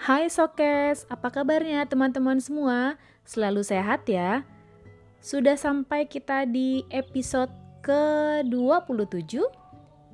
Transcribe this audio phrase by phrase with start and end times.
[0.00, 2.96] Hai Sokes, apa kabarnya teman-teman semua?
[3.28, 4.48] Selalu sehat ya?
[5.20, 7.52] Sudah sampai kita di episode
[7.84, 9.44] ke-27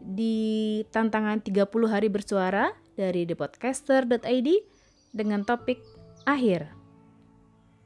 [0.02, 4.48] di tantangan 30 hari bersuara dari thepodcaster.id
[5.14, 5.78] dengan topik
[6.26, 6.66] akhir.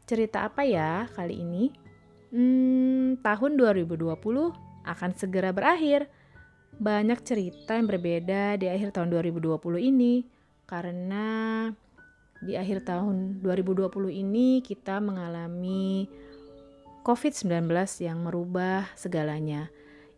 [0.09, 1.69] Cerita apa ya kali ini?
[2.33, 4.09] Hmm, tahun 2020
[4.89, 6.09] akan segera berakhir.
[6.81, 11.27] Banyak cerita yang berbeda di akhir tahun 2020 ini karena
[12.41, 16.09] di akhir tahun 2020 ini kita mengalami
[17.05, 17.69] COVID-19
[18.05, 19.69] yang merubah segalanya.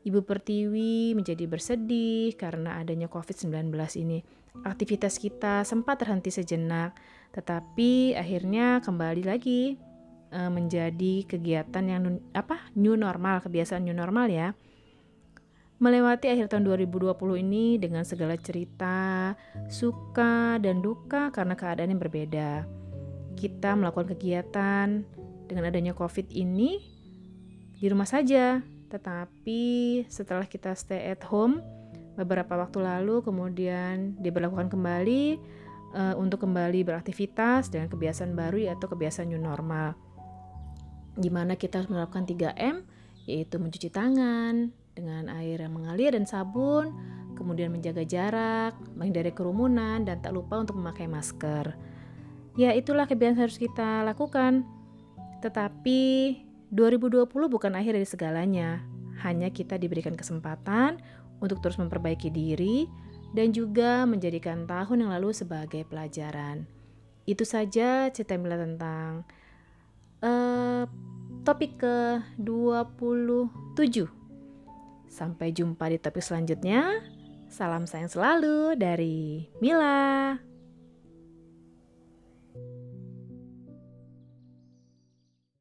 [0.03, 3.71] Ibu Pertiwi menjadi bersedih karena adanya COVID-19
[4.03, 4.19] ini.
[4.67, 6.99] Aktivitas kita sempat terhenti sejenak,
[7.31, 9.79] tetapi akhirnya kembali lagi
[10.31, 14.51] e, menjadi kegiatan yang apa new normal, kebiasaan new normal ya.
[15.83, 17.11] Melewati akhir tahun 2020
[17.43, 19.35] ini dengan segala cerita,
[19.67, 22.63] suka dan duka karena keadaan yang berbeda.
[23.35, 25.03] Kita melakukan kegiatan
[25.51, 26.79] dengan adanya COVID ini
[27.83, 28.63] di rumah saja,
[28.95, 29.63] tetapi
[30.07, 31.59] setelah kita stay at home
[32.15, 35.43] beberapa waktu lalu kemudian diberlakukan kembali
[35.99, 39.99] uh, untuk kembali beraktivitas dengan kebiasaan baru yaitu kebiasaan new normal.
[41.19, 42.87] Di mana kita harus menerapkan 3M
[43.27, 46.93] yaitu mencuci tangan, dengan air yang mengalir dan sabun,
[47.35, 51.73] kemudian menjaga jarak, menghindari kerumunan, dan tak lupa untuk memakai masker.
[52.55, 54.69] Ya, itulah kebiasaan harus kita lakukan.
[55.41, 56.01] Tetapi
[56.71, 58.85] 2020 bukan akhir dari segalanya.
[59.25, 61.01] Hanya kita diberikan kesempatan
[61.41, 62.87] untuk terus memperbaiki diri
[63.33, 66.69] dan juga menjadikan tahun yang lalu sebagai pelajaran.
[67.25, 69.25] Itu saja cerita Mila tentang
[70.21, 70.85] uh,
[71.43, 74.22] topik ke-27
[75.13, 77.05] Sampai jumpa di topik selanjutnya.
[77.53, 80.41] Salam sayang selalu dari Mila.